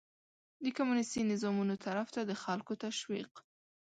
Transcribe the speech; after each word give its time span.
د 0.63 0.65
کمونيستي 0.77 1.21
نظامونو 1.31 1.75
طرف 1.85 2.07
ته 2.15 2.21
د 2.29 2.31
خلکو 2.43 2.73
تشويق 2.85 3.31